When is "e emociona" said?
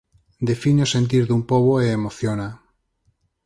1.83-2.49